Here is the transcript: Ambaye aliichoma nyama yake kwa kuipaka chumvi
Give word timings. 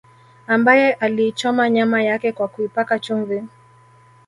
Ambaye 0.47 0.93
aliichoma 0.93 1.69
nyama 1.69 2.03
yake 2.03 2.31
kwa 2.31 2.47
kuipaka 2.47 2.99
chumvi 2.99 3.43